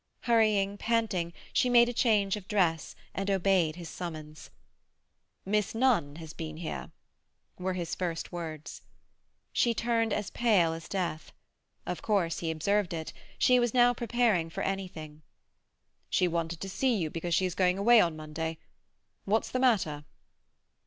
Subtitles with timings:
[0.21, 4.49] Hurrying, panting, she made a change of dress, and obeyed his summons.
[5.45, 6.89] "Miss Nunn has been here,"
[7.59, 8.81] were his first words.
[9.53, 11.31] She turned pale as death.
[11.85, 15.21] Of course he observed it; she was now preparing for anything.
[16.09, 18.57] "She wanted to see you because she is going away on Monday.
[19.25, 20.03] What's the matter?"